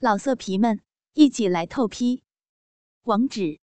[0.00, 0.80] 老色皮们，
[1.14, 2.22] 一起来透批！
[3.02, 3.58] 网址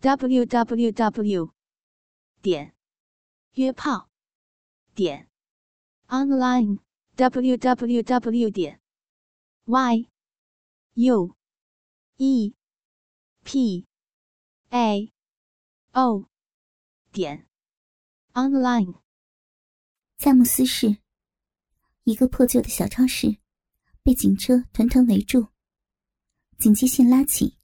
[0.00, 1.52] ：w w w
[2.40, 2.74] 点
[3.52, 4.08] 约炮
[4.94, 5.28] 点
[6.06, 6.78] online
[7.16, 8.80] w w w 点
[9.66, 10.08] y
[10.94, 11.36] u
[12.16, 12.54] e
[13.44, 13.86] p
[14.70, 15.12] a
[15.92, 16.30] o
[17.12, 17.46] 点
[18.32, 19.02] online。
[20.16, 20.96] 佳木斯市
[22.04, 23.38] 一个破旧的小超市。
[24.02, 25.48] 被警车团团围住，
[26.58, 27.56] 警戒线拉起。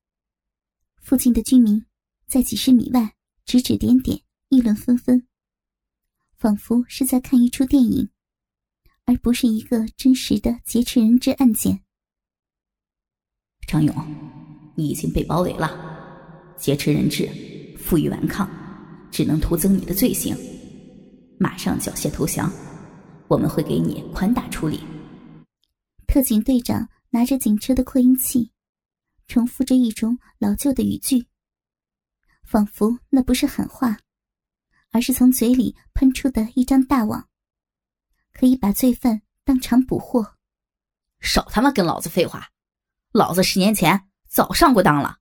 [1.00, 1.84] 附近的居民
[2.26, 3.14] 在几十米外
[3.45, 5.26] 指指点点，议论纷纷，
[6.36, 8.09] 仿佛是在看一出电影，
[9.04, 11.80] 而不是一个真实的劫持人质案件。
[13.66, 13.95] 张勇，
[14.74, 17.28] 你已经被包围了，劫持人质，
[17.78, 18.48] 负隅顽抗，
[19.10, 20.37] 只能徒增你的罪行。
[21.38, 22.51] 马上缴械投降，
[23.28, 24.80] 我们会给你宽大处理。
[26.14, 28.52] 特警队长拿着警车的扩音器，
[29.27, 31.26] 重复着一种老旧的语句，
[32.45, 33.98] 仿佛那不是喊话，
[34.92, 37.29] 而是从嘴里喷出的一张大网，
[38.32, 40.37] 可以把罪犯当场捕获。
[41.18, 42.48] 少他妈跟老子废话！
[43.10, 45.18] 老子十年前早上过当了。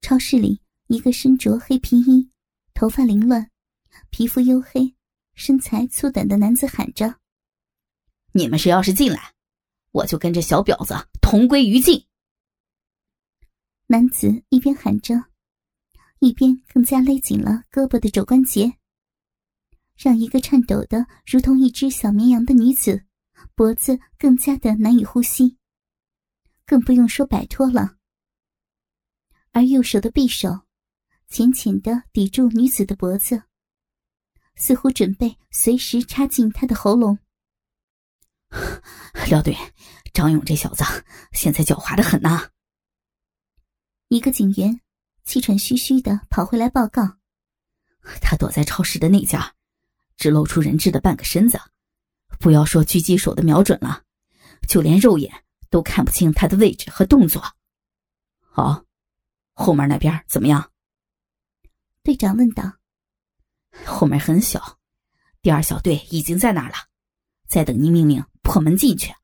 [0.00, 2.28] 超市里，一个身着黑皮衣、
[2.74, 3.48] 头发凌乱、
[4.10, 4.96] 皮肤黝黑、
[5.34, 7.21] 身材粗短的男子喊着。
[8.34, 9.34] 你们谁要是进来，
[9.90, 12.06] 我就跟这小婊子同归于尽。
[13.86, 15.14] 男子一边喊着，
[16.18, 18.72] 一边更加勒紧了胳膊的肘关节，
[19.96, 23.04] 让一个颤抖的如同一只小绵羊的女子
[23.54, 25.58] 脖子更加的难以呼吸，
[26.64, 27.98] 更不用说摆脱了。
[29.50, 30.62] 而右手的匕首
[31.28, 33.42] 浅浅的抵住女子的脖子，
[34.54, 37.18] 似乎准备随时插进她的喉咙。
[39.26, 39.56] 廖队，
[40.12, 40.84] 张勇这小子
[41.32, 42.50] 现在狡猾的很呐。
[44.08, 44.80] 一个警员
[45.24, 47.16] 气喘吁吁的跑回来报告
[48.20, 49.54] ：“他躲在超市的那家，
[50.16, 51.58] 只露出人质的半个身子，
[52.38, 54.04] 不要说狙击手的瞄准了，
[54.68, 57.42] 就连肉眼都看不清他的位置和动作。”
[58.54, 58.84] 好，
[59.54, 60.70] 后面那边怎么样？
[62.02, 62.74] 队长问道。
[63.86, 64.78] 后面很小，
[65.40, 66.74] 第二小队已经在那儿了，
[67.48, 68.22] 在等您命令。
[68.42, 69.14] 破门进去，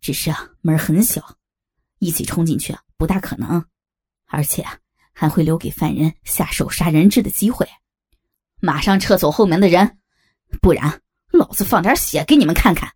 [0.00, 1.36] 只是啊，门很小，
[1.98, 3.64] 一起冲进去不大可能，
[4.26, 4.64] 而且
[5.12, 7.66] 还会留给犯人下手杀人质的机会。
[8.60, 9.98] 马上撤走后门的人，
[10.60, 11.00] 不然
[11.30, 12.92] 老子放点血给你们看看！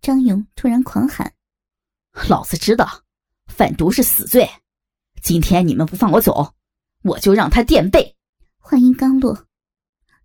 [0.00, 1.32] 张勇突然狂喊
[2.28, 3.04] ：“老子知道，
[3.46, 4.48] 贩毒是死罪，
[5.22, 6.54] 今天你们不放我走，
[7.02, 8.16] 我就让他垫背。”
[8.58, 9.46] 话音刚落，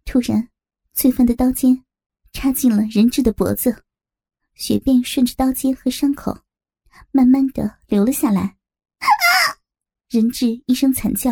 [0.06, 0.50] 突然，
[0.94, 1.84] 罪犯的刀尖
[2.34, 3.84] 插进了人质的脖子。
[4.56, 6.44] 血便顺着刀尖和伤口，
[7.12, 8.58] 慢慢的流了下来。
[10.10, 11.32] 人质一声惨叫：“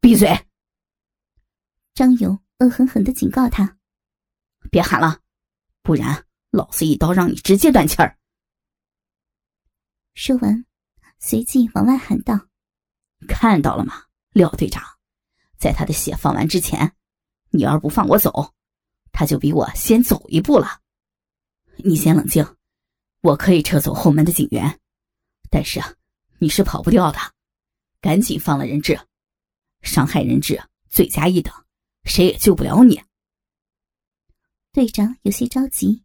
[0.00, 0.46] 闭嘴！”
[1.94, 3.76] 张勇恶狠狠的警告他
[4.70, 5.20] ：“别喊了，
[5.82, 8.16] 不然老子一刀让你直接断气儿。”
[10.14, 10.64] 说完，
[11.18, 12.48] 随即往外喊道
[13.26, 14.82] ：“看到了吗，廖队长？
[15.58, 16.94] 在他的血放完之前，
[17.50, 18.54] 你要不放我走，
[19.10, 20.80] 他就比我先走一步了。”
[21.84, 22.44] 你先冷静，
[23.20, 24.80] 我可以撤走后门的警员，
[25.48, 25.94] 但是啊，
[26.38, 27.18] 你是跑不掉的，
[28.00, 28.98] 赶紧放了人质，
[29.82, 31.54] 伤害人质罪加一等，
[32.04, 33.00] 谁也救不了你。
[34.72, 36.02] 队长有些着急，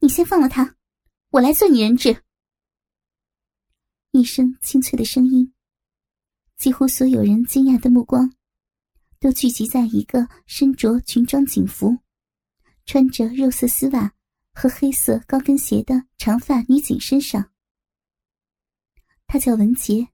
[0.00, 0.76] 你先放了他，
[1.30, 2.22] 我来做你人质。
[4.10, 5.52] 一声清脆的声音，
[6.56, 8.34] 几乎所有人惊讶的目光，
[9.20, 11.96] 都聚集在一个身着裙装警服、
[12.84, 14.12] 穿着肉色丝袜。
[14.58, 17.52] 和黑色高跟鞋的长发女警身上。
[19.26, 20.08] 她叫文杰，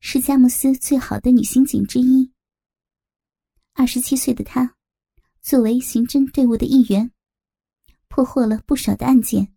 [0.00, 2.32] 是佳木斯最好的女刑警之一。
[3.74, 4.76] 二十七岁的她，
[5.42, 7.12] 作为刑侦队伍的一员，
[8.08, 9.54] 破获了不少的案件。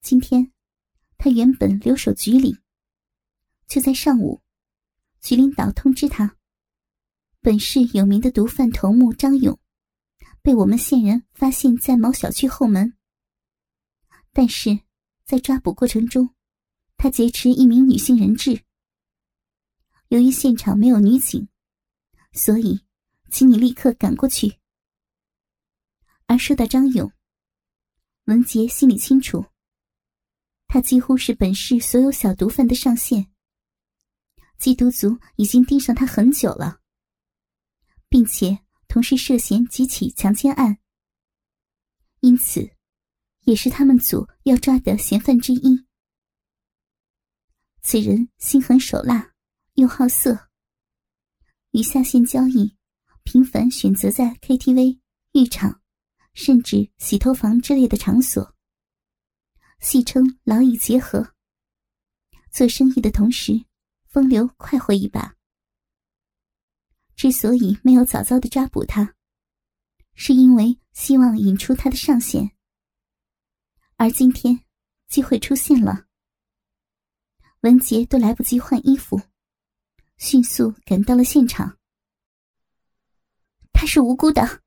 [0.00, 0.52] 今天，
[1.18, 2.56] 她原本留守局里，
[3.66, 4.40] 就在上午，
[5.20, 6.36] 局领导通知她，
[7.40, 9.58] 本市有名的毒贩头目张勇。
[10.44, 12.98] 被我们线人发现，在某小区后门。
[14.30, 14.78] 但是，
[15.24, 16.34] 在抓捕过程中，
[16.98, 18.62] 他劫持一名女性人质。
[20.08, 21.48] 由于现场没有女警，
[22.34, 22.84] 所以，
[23.30, 24.58] 请你立刻赶过去。
[26.26, 27.10] 而说到张勇，
[28.24, 29.46] 文杰心里清楚，
[30.66, 33.32] 他几乎是本市所有小毒贩的上线。
[34.58, 36.82] 缉毒组已经盯上他很久了，
[38.10, 38.63] 并且。
[38.94, 40.78] 同时涉嫌几起强奸案，
[42.20, 42.76] 因此，
[43.40, 45.84] 也是他们组要抓的嫌犯之一。
[47.82, 49.32] 此人心狠手辣，
[49.72, 50.48] 又好色，
[51.72, 52.76] 与下线交易，
[53.24, 55.00] 频繁选择在 KTV、
[55.32, 55.82] 浴场，
[56.32, 58.54] 甚至洗头房之类的场所，
[59.80, 61.34] 戏称劳逸结合。
[62.52, 63.64] 做生意的同时，
[64.06, 65.33] 风流快活一把。
[67.16, 69.14] 之所以没有早早的抓捕他，
[70.14, 72.50] 是因为希望引出他的上线。
[73.96, 74.64] 而今天，
[75.06, 76.06] 机会出现了。
[77.60, 79.20] 文杰都来不及换衣服，
[80.16, 81.78] 迅速赶到了现场。
[83.72, 84.62] 他是无辜的，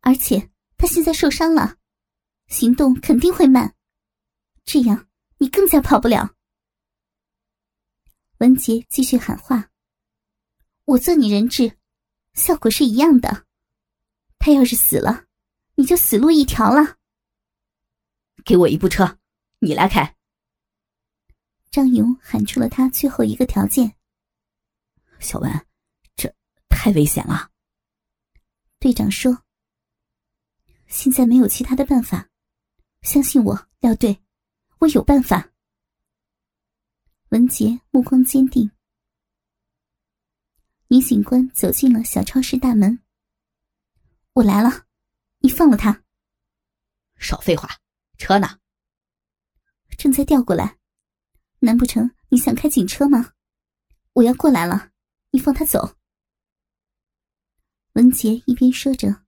[0.00, 1.76] 而且他现在受伤了，
[2.46, 3.76] 行动肯定会慢，
[4.64, 5.06] 这样
[5.38, 6.34] 你更加跑不了。
[8.38, 9.70] 文杰继续喊话。
[10.86, 11.78] 我做你人质，
[12.34, 13.46] 效果是一样的。
[14.38, 15.24] 他要是死了，
[15.76, 16.98] 你就死路一条了。
[18.44, 19.18] 给我一部车，
[19.60, 20.14] 你来开。
[21.70, 23.96] 张勇喊出了他最后一个条件。
[25.20, 25.66] 小文，
[26.14, 26.32] 这
[26.68, 27.50] 太危险了。
[28.78, 29.42] 队长说
[30.86, 32.28] ：“现在没有其他的办法，
[33.00, 34.22] 相信我，廖队，
[34.80, 35.50] 我有办法。”
[37.30, 38.70] 文杰目光坚定。
[40.88, 43.00] 女警官走进了小超市大门。
[44.34, 44.86] 我来了，
[45.38, 46.04] 你放了他。
[47.16, 47.80] 少废话，
[48.18, 48.58] 车呢？
[49.96, 50.78] 正在调过来。
[51.60, 53.32] 难不成你想开警车吗？
[54.12, 54.90] 我要过来了，
[55.30, 55.96] 你放他走。
[57.94, 59.24] 文杰一边说着，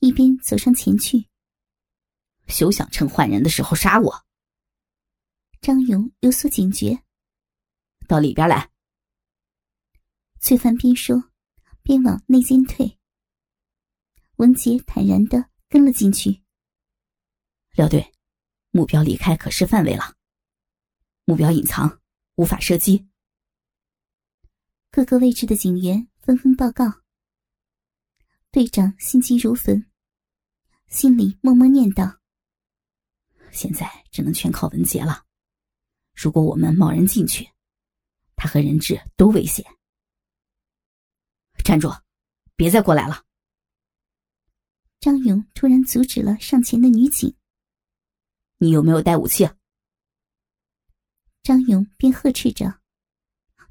[0.00, 1.28] 一边走上前去。
[2.48, 4.26] 休想趁换人的时候杀我！
[5.60, 7.04] 张勇有所警觉，
[8.08, 8.71] 到里边来。
[10.42, 11.30] 罪犯边说，
[11.84, 12.98] 边往内间退。
[14.38, 16.42] 文杰坦然的跟了进去。
[17.76, 18.12] 廖队，
[18.72, 20.16] 目标离开可视范围了，
[21.24, 22.00] 目标隐藏，
[22.34, 23.08] 无法射击。
[24.90, 26.86] 各个位置的警员纷纷报告。
[28.50, 29.88] 队长心急如焚，
[30.88, 32.18] 心里默默念道
[33.52, 35.24] ：“现在只能全靠文杰了。
[36.16, 37.48] 如果我们贸然进去，
[38.34, 39.64] 他和人质都危险。”
[41.62, 41.88] 站住！
[42.56, 43.24] 别再过来了！
[45.00, 47.34] 张勇突然阻止了上前的女警。
[48.58, 49.48] 你有没有带武器？
[51.42, 52.80] 张勇便呵斥着，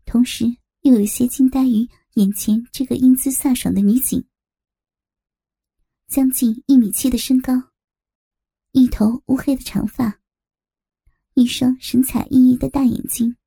[0.06, 0.46] 同时
[0.82, 4.26] 又有些惊呆于眼前这个英姿飒爽的女警。
[6.08, 7.54] 将近一米七的身高，
[8.72, 10.20] 一头乌黑的长发，
[11.36, 13.38] 一双神采奕奕的大眼睛，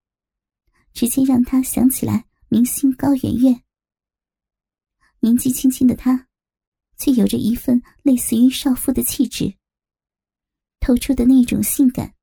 [0.95, 3.63] 直接让他想起来明星高圆圆。
[5.25, 6.29] 年纪轻轻的她，
[6.99, 9.55] 却有着一份类似于少妇的气质。
[10.81, 12.15] 透出的那种性感，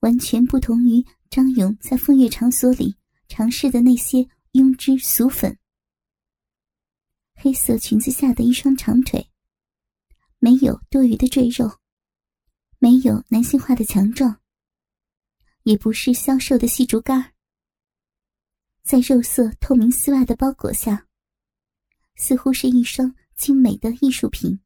[0.00, 2.96] 完全不同于张勇在风月场所里
[3.28, 5.58] 尝试的那些庸脂俗粉。
[7.34, 9.28] 黑色裙子下的一双长腿，
[10.38, 11.80] 没有多余的赘肉，
[12.78, 14.40] 没有男性化的强壮，
[15.64, 17.34] 也不是消瘦的细竹竿
[18.82, 21.06] 在肉色透明丝袜的包裹下。
[22.22, 24.60] 似乎是一双精美的艺术品，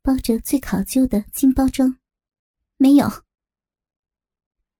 [0.00, 1.98] 包着最考究的金包装。
[2.78, 3.06] 没有。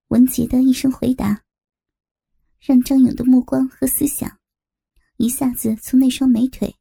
[0.09, 1.45] 文杰的一声回答，
[2.59, 4.41] 让张勇的目光和思想
[5.19, 6.75] 一下子从那双美腿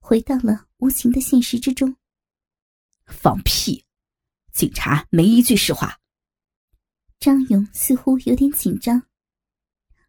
[0.00, 1.96] 回到了无情的现实之中。
[3.06, 3.84] 放屁！
[4.52, 5.96] 警察没一句实话。
[7.20, 9.00] 张勇似乎有点紧张，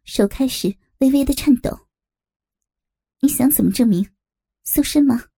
[0.02, 1.86] 手开始微微的颤抖。
[3.20, 4.04] 你想怎么证明？
[4.64, 5.28] 搜身吗？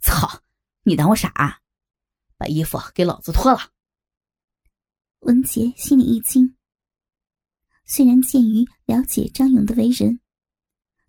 [0.00, 0.42] 操！
[0.82, 1.60] 你当我傻啊？
[2.36, 3.72] 把衣服给老子脱了！
[5.20, 6.56] 文杰心里一惊。
[7.86, 10.20] 虽然鉴于了解张勇的为人，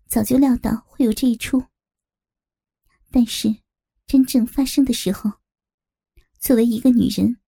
[0.06, 1.64] 早就料到会有这一出，
[3.10, 3.62] 但是
[4.06, 5.32] 真正发生的时候，
[6.38, 7.40] 作为一个女人，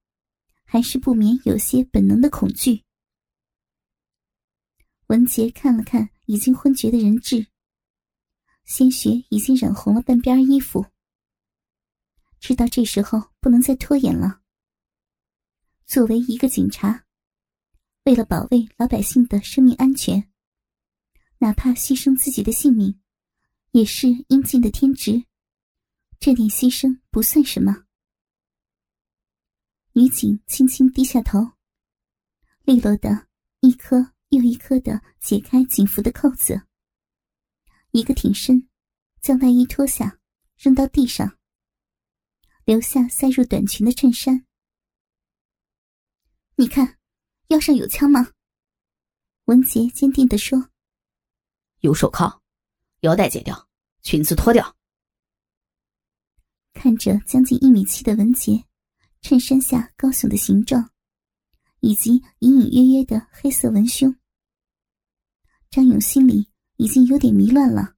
[0.64, 2.84] 还是不免有些本能的恐惧。
[5.06, 7.46] 文杰看了看已经昏厥的人质。
[8.68, 10.84] 鲜血已经染红了半边衣服，
[12.38, 14.42] 知道这时候不能再拖延了。
[15.86, 17.06] 作为一个警察，
[18.04, 20.30] 为了保卫老百姓的生命安全，
[21.38, 23.00] 哪怕牺牲自己的性命，
[23.70, 25.24] 也是应尽的天职。
[26.20, 27.86] 这点牺牲不算什么。
[29.94, 31.52] 女警轻轻低下头，
[32.64, 33.28] 利落的
[33.60, 36.67] 一颗又一颗的解开警服的扣子。
[37.92, 38.68] 一个挺身，
[39.20, 40.18] 将外衣脱下，
[40.56, 41.38] 扔到地上，
[42.64, 44.44] 留下塞入短裙的衬衫。
[46.56, 46.98] 你看，
[47.48, 48.32] 腰上有枪吗？
[49.44, 50.70] 文杰坚定地说
[51.80, 52.42] ：“有手铐，
[53.00, 53.68] 腰带解掉，
[54.02, 54.76] 裙子脱掉。”
[56.74, 58.64] 看着将近一米七的文杰，
[59.22, 60.92] 衬衫下高耸的形状，
[61.80, 64.14] 以及隐隐约约的黑色文胸，
[65.70, 66.47] 张勇心里
[66.78, 67.96] 已经有点迷乱了。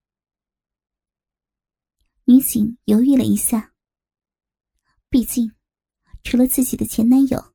[2.25, 3.75] 女警犹豫了一下，
[5.11, 5.55] 毕竟
[6.23, 7.55] 除了自己的前男友，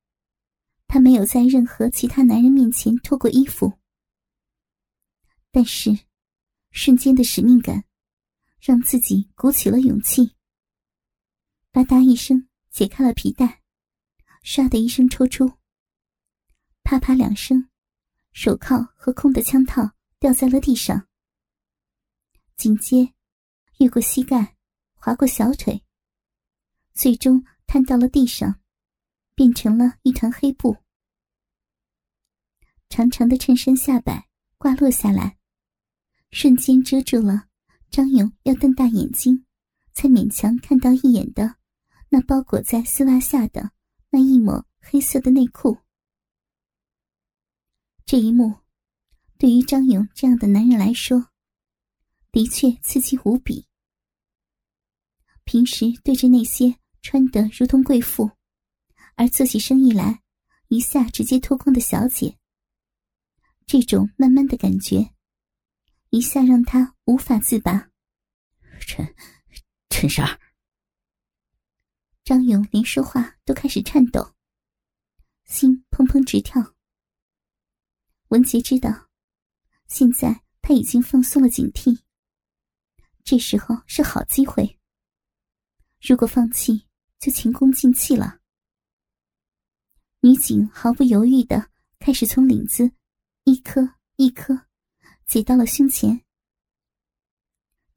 [0.86, 3.74] 她没有在任何其他男人面前脱过衣服。
[5.50, 5.98] 但是，
[6.70, 7.86] 瞬间的使命感，
[8.62, 10.36] 让自己鼓起了勇气。
[11.72, 13.64] 吧嗒一声，解开了皮带，
[14.44, 15.54] 唰的一声抽出，
[16.84, 17.68] 啪啪两声，
[18.32, 21.08] 手铐和空的枪套掉在了地上。
[22.58, 23.14] 紧接，
[23.80, 24.56] 越过膝盖，
[24.94, 25.84] 划过小腿，
[26.94, 28.62] 最终瘫到了地上，
[29.36, 30.78] 变成了一团黑布。
[32.90, 35.38] 长长的衬衫下摆挂落下来。
[36.32, 37.48] 瞬间遮住了
[37.90, 39.46] 张勇要瞪大眼睛
[39.94, 41.56] 才勉强看到一眼的
[42.10, 43.72] 那包裹在丝袜下的
[44.10, 45.78] 那一抹黑色的内裤。
[48.06, 48.54] 这一幕，
[49.38, 51.30] 对于张勇这样的男人来说，
[52.36, 53.66] 的确刺激无比。
[55.46, 58.30] 平时对着那些穿得如同贵妇，
[59.16, 60.22] 而做起生意来
[60.68, 62.38] 一下直接脱光的小姐，
[63.66, 65.14] 这种慢慢的感觉。
[66.10, 67.90] 一下让他无法自拔。
[68.82, 69.16] 陈，
[69.90, 70.38] 陈婶儿。
[72.26, 74.36] 张勇连说话都开始颤抖，
[75.46, 76.76] 心砰砰直跳。
[78.28, 79.10] 文杰知道，
[79.88, 82.02] 现在他已经放松了警惕，
[83.26, 84.80] 这时候是好机会。
[86.00, 86.86] 如果放弃，
[87.20, 88.40] 就前功尽弃了。
[90.22, 92.92] 女警毫不犹豫的开始从领子
[93.44, 94.68] 一颗一颗。
[95.26, 96.24] 挤到了胸前，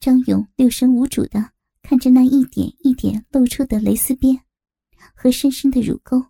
[0.00, 4.46] 张勇六神无主的看着那一点一点露出的蕾丝边
[5.14, 6.24] 和深深的乳沟，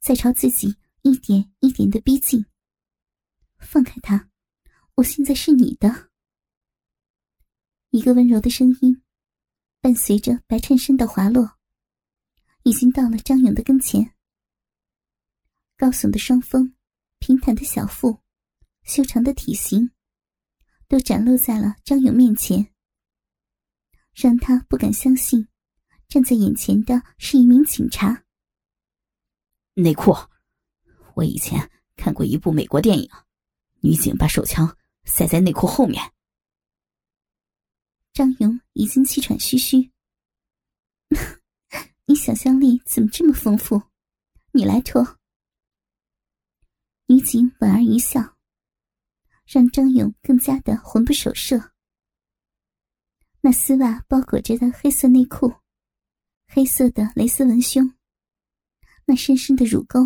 [0.00, 2.44] 在朝自己一点一点的逼近。
[3.60, 4.28] 放开他，
[4.96, 6.07] 我现在是你的。
[7.90, 9.02] 一个温柔的声音，
[9.80, 11.58] 伴随着白衬衫的滑落，
[12.62, 14.14] 已经到了张勇的跟前。
[15.76, 16.74] 高耸的双峰，
[17.18, 18.20] 平坦的小腹，
[18.82, 19.90] 修长的体型。
[20.86, 22.72] 都展露在了张勇面前，
[24.14, 25.46] 让他不敢相信，
[26.08, 28.24] 站在眼前的是一名警察。
[29.74, 30.16] 内裤，
[31.14, 33.10] 我以前看过一部美国电影，
[33.80, 36.02] 女警把手枪塞在内裤后面。
[38.18, 39.92] 张勇已经气喘吁吁，
[42.06, 43.80] 你想象力怎么这么丰富？
[44.50, 45.20] 你来脱。
[47.06, 48.36] 女警莞尔一笑。
[49.46, 51.72] 让张勇更加的魂不守舍。
[53.40, 55.54] 那丝袜包裹着的黑色内裤，
[56.48, 57.94] 黑色的蕾丝文胸，
[59.04, 60.00] 那深深的乳沟，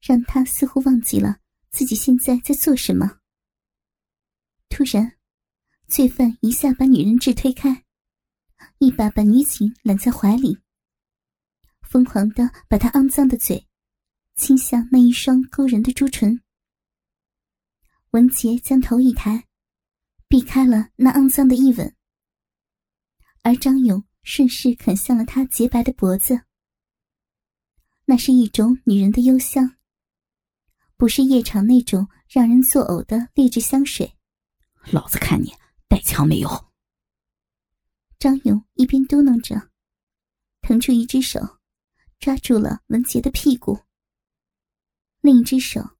[0.00, 3.20] 让他似乎忘记了自己现在在做什么。
[4.70, 5.17] 突然，
[5.88, 7.84] 罪犯一下把女人质推开，
[8.78, 10.58] 一把把女警揽在怀里，
[11.80, 13.66] 疯狂的把她肮脏的嘴
[14.36, 16.42] 亲向那一双勾人的朱唇。
[18.10, 19.46] 文杰将头一抬，
[20.28, 21.96] 避开了那肮脏的一吻，
[23.42, 26.42] 而张勇顺势啃向了他洁白的脖子。
[28.04, 29.76] 那是一种女人的幽香，
[30.98, 34.14] 不是夜场那种让人作呕的劣质香水。
[34.90, 35.50] 老子看你
[35.88, 36.72] 带枪没有？
[38.18, 39.70] 张勇一边嘟囔着，
[40.60, 41.58] 腾出一只手，
[42.18, 43.80] 抓住了文杰的屁股，
[45.20, 45.96] 另一只手。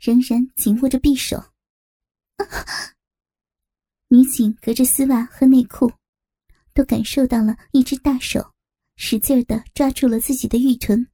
[0.00, 1.52] 仍然紧握着匕首，
[4.06, 5.92] 女警隔着丝袜和内裤，
[6.72, 8.54] 都感受到了一只大手
[8.94, 11.10] 使劲的抓住了自己的玉臀。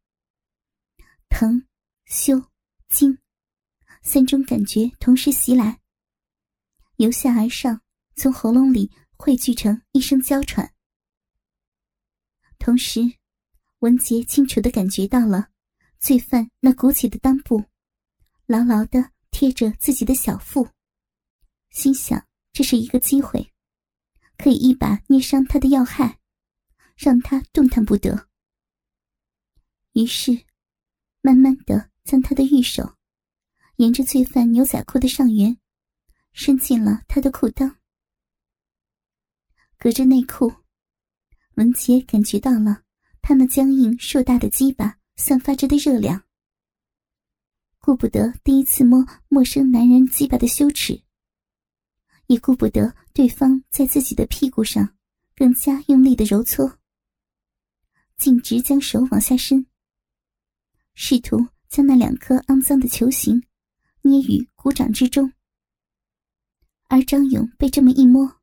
[1.31, 1.67] 疼、
[2.05, 2.51] 羞、
[2.91, 3.17] 惊，
[4.03, 5.81] 三种感觉同时袭来，
[6.97, 7.81] 由下而上，
[8.17, 10.73] 从喉咙里汇聚成一声娇喘。
[12.59, 13.01] 同时，
[13.81, 15.49] 文杰清楚的感觉到了
[15.99, 17.65] 罪犯那鼓起的裆部。
[18.47, 20.69] 牢牢的贴着自己的小腹，
[21.71, 23.53] 心想这是一个机会，
[24.37, 26.19] 可以一把捏伤他的要害，
[26.95, 28.29] 让他动弹不得。
[29.95, 30.45] 于是，
[31.23, 32.97] 慢慢的将他的玉手
[33.77, 35.59] 沿着罪犯牛仔裤的上缘，
[36.33, 37.77] 伸进了他的裤裆。
[39.85, 40.51] 隔着内裤，
[41.57, 42.85] 文杰感觉到了
[43.21, 46.25] 他那僵硬硕大的鸡巴散发着的热量。
[47.81, 50.99] 顾不得第一次摸陌生男人鸡巴的羞耻，
[52.29, 54.97] 也顾不得对方在自己的屁股上
[55.37, 56.79] 更加用力的揉搓，
[58.17, 59.67] 径直将手往下伸，
[60.95, 63.45] 试图将那两颗肮脏的球形
[64.01, 65.31] 捏于鼓掌之中。
[66.89, 68.41] 而张勇被这么一摸，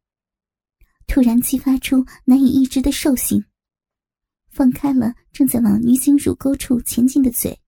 [1.14, 3.44] 突然激发出难以抑制的兽性，
[4.48, 7.60] 放开了正在往女警乳沟处前进的嘴。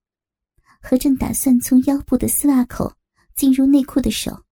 [0.80, 2.96] 和正打算从腰部的丝袜口
[3.34, 4.46] 进入内裤的手，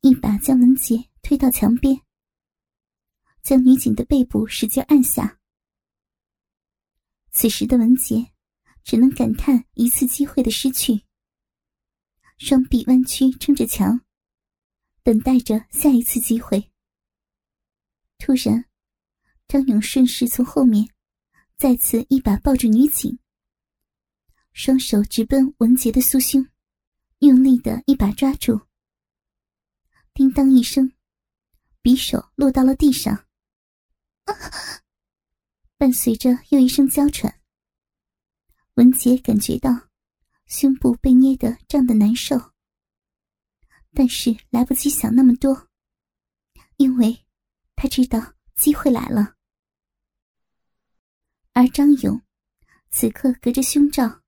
[0.00, 2.00] 一把将文杰推到墙边，
[3.44, 5.38] 将女警的背部使劲按下。
[7.30, 8.32] 此时的文杰
[8.82, 11.04] 只能感叹一次机会的失去，
[12.36, 14.00] 双臂弯曲撑着墙，
[15.04, 16.72] 等待着下一次机会。
[18.24, 18.64] 突然，
[19.46, 20.88] 张勇顺势从后面
[21.58, 23.18] 再次一把抱住女警。
[24.54, 26.48] 双手直奔文杰的酥胸，
[27.18, 28.62] 用力的一把抓住。
[30.14, 30.90] 叮当一声，
[31.82, 33.26] 匕首落到了地上，
[35.76, 37.42] 伴随着又一声娇喘。
[38.76, 39.90] 文杰感觉到
[40.46, 42.54] 胸部被捏得胀得难受，
[43.92, 45.68] 但是来不及想那么多，
[46.78, 47.26] 因为
[47.76, 49.34] 他知道机会来了。
[51.52, 52.20] 而张勇
[52.90, 54.20] 此刻隔着胸罩。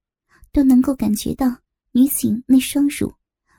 [0.57, 1.61] 都能够感觉到
[1.93, 3.15] 女警那双乳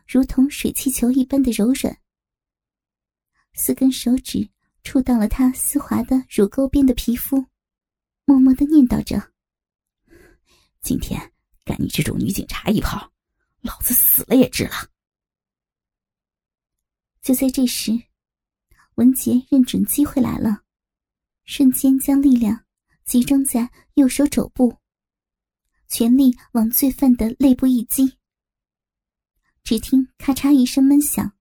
[0.08, 1.96] 如同水气球一般的柔软，
[3.54, 4.50] 四根手指
[4.82, 7.46] 触到了她丝滑的乳沟边的皮肤，
[8.26, 9.32] 默默的念叨着
[10.82, 11.32] ：“今天
[11.64, 13.14] 干你这种女警察一炮，
[13.62, 14.90] 老子死了也值了。”
[17.22, 17.92] 就在这时，
[18.98, 20.64] 文杰认准机会来了，
[21.46, 22.66] 瞬间将力量
[23.06, 24.76] 集中在右手肘部。
[25.88, 28.18] 全力往罪犯的肋部一击，
[29.64, 31.38] 只听咔嚓一声闷响，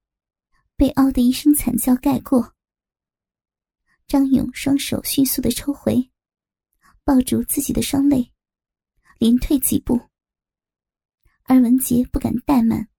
[0.76, 2.54] 被嗷的一声惨叫盖过。
[4.06, 6.10] 张勇双手迅速的抽回，
[7.04, 8.34] 抱住自己的双肋，
[9.18, 9.98] 连退几步。
[11.44, 12.90] 而文杰不敢怠慢，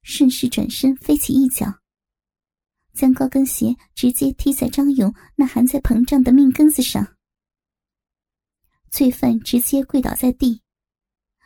[0.00, 1.82] 顺势转身飞起一脚，
[2.96, 7.16] 将高跟鞋直接踢在张勇那还在膨胀的命根子上。
[8.90, 10.62] 罪犯直接跪倒在地，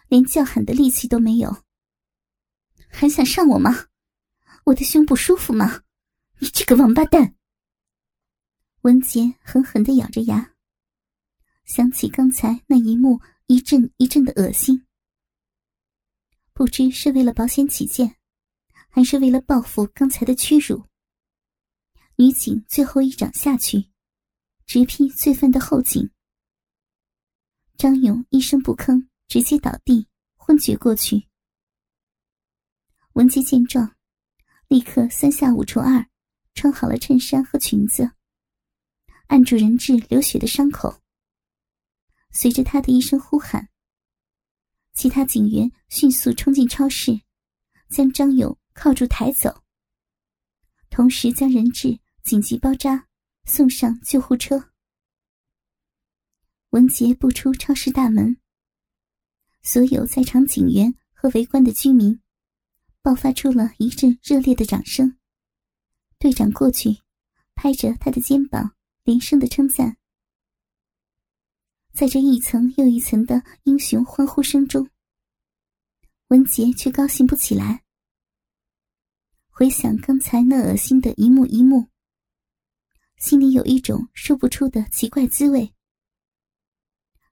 [0.06, 1.64] 连叫喊的力气都没有。
[2.88, 3.88] 还想上我吗？
[4.66, 5.82] 我的胸不舒服吗？
[6.38, 7.34] 你这个王八蛋！
[8.82, 10.54] 文杰狠狠的咬着牙，
[11.64, 14.86] 想起刚才那一幕，一阵一阵的恶心。
[16.52, 18.16] 不知是为了保险起见，
[18.88, 20.84] 还是为了报复刚才的屈辱，
[22.20, 23.82] 女警最后一掌下去，
[24.66, 26.10] 直劈罪犯的后颈。
[27.78, 30.06] 张勇一声不吭，直接倒地
[30.36, 31.26] 昏厥过去。
[33.14, 33.96] 文杰见状，
[34.68, 36.06] 立刻三下五除二，
[36.52, 38.10] 穿好了衬衫和裙子，
[39.28, 41.00] 按住人质流血的伤口。
[42.32, 43.70] 随着他的一声呼喊，
[44.92, 47.18] 其他警员迅速冲进超市，
[47.88, 49.62] 将张勇铐住抬走，
[50.90, 53.08] 同时将人质紧急包扎，
[53.44, 54.70] 送上救护车。
[56.70, 58.36] 文杰步出超市大门，
[59.62, 62.20] 所有在场警员和围观的居民
[63.02, 65.16] 爆发出了一阵热烈的掌声。
[66.18, 66.98] 队长过去，
[67.54, 69.96] 拍着他的肩膀，连声的称赞。
[71.92, 74.88] 在这一层又一层的英雄欢呼声中，
[76.28, 77.82] 文杰却高兴不起来。
[79.48, 81.88] 回想刚才那恶心的一幕一幕，
[83.20, 85.74] 心里有一种说不出的奇怪滋味。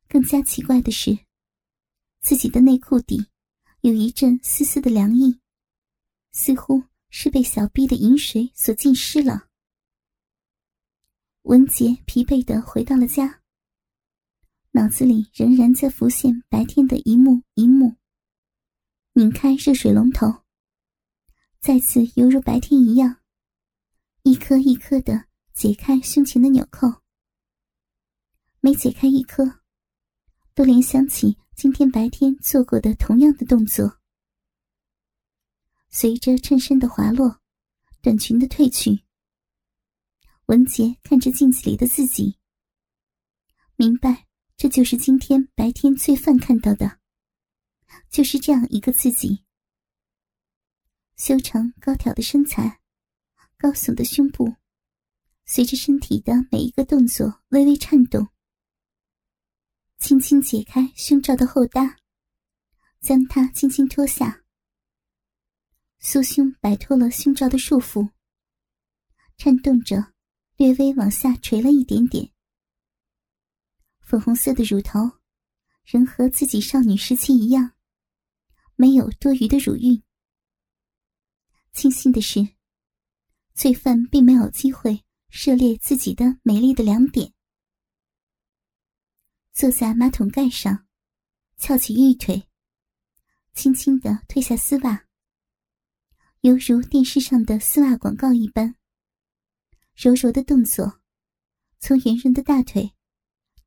[0.07, 1.19] 更加奇怪的是，
[2.21, 3.27] 自己的内裤底
[3.81, 5.41] 有一阵丝丝的凉意，
[6.31, 9.49] 似乎是被小臂的饮水所浸湿了。
[11.43, 13.43] 文杰疲惫的回到了家，
[14.73, 17.97] 脑子里仍然在浮现白天的一幕一幕。
[19.15, 20.45] 拧开热水龙头，
[21.61, 23.23] 再次犹如白天一样，
[24.23, 25.28] 一颗一颗的
[25.59, 26.87] 解开胸前的纽扣，
[28.61, 29.61] 每解开一颗。
[30.55, 33.99] 都联想起今天白天做过的同样的动作。
[35.89, 37.41] 随着衬衫的滑落，
[38.01, 39.03] 短裙的褪去，
[40.47, 42.39] 文杰看着镜子里的自己，
[43.75, 47.01] 明白这就是今天白天罪犯看到的，
[48.09, 49.45] 就是这样一个自己：
[51.17, 52.81] 修长高挑的身材，
[53.57, 54.55] 高耸的胸部，
[55.51, 58.29] 随着身体的每一个动作微微颤动。
[59.97, 61.97] 轻轻解开胸罩的后搭，
[63.01, 64.45] 将它轻轻脱下，
[66.03, 68.11] 酥胸摆脱了胸罩的束缚，
[69.39, 70.13] 颤动着，
[70.59, 72.31] 略微往下垂了一点点。
[74.01, 75.01] 粉红色的乳头，
[75.87, 77.73] 仍和自己少女时期一样，
[78.77, 80.03] 没有多余的乳晕。
[81.73, 82.47] 庆幸的是，
[83.55, 87.33] 罪犯并没有机会涉猎自己的美丽的两点。
[89.53, 90.87] 坐在马桶盖上，
[91.57, 92.49] 翘起玉腿，
[93.55, 95.07] 轻轻的褪下丝袜，
[96.41, 98.75] 犹如电视上的丝袜广告一般。
[99.95, 101.01] 柔柔的动作，
[101.81, 102.95] 从圆润的大腿。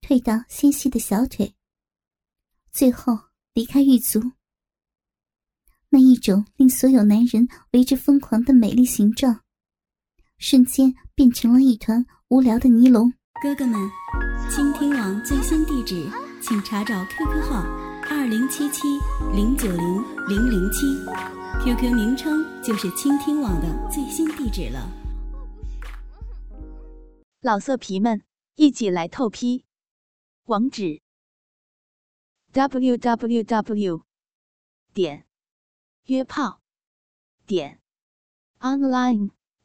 [0.03, 1.55] 退到纤细的小腿，
[2.71, 3.13] 最后
[3.53, 4.19] 离开玉足。
[5.89, 9.43] 那一种令所有男人为之疯狂的美丽形状，
[10.41, 13.13] 瞬间变成了一团无聊的尼龙。
[13.43, 13.79] 哥哥们，
[14.49, 16.09] 倾听网最新地址，
[16.41, 17.61] 请查找 QQ 号
[18.09, 18.87] 二零七七
[19.35, 20.97] 零九零零零七
[21.63, 24.91] ，QQ 名称就是倾听网的最新地址了。
[27.41, 28.23] 老色皮们，
[28.55, 29.63] 一起来透批！
[30.45, 31.01] 网址
[32.51, 34.01] ：w w w
[34.91, 35.27] 点
[36.05, 36.61] 约炮
[37.45, 37.79] 点
[38.59, 39.29] online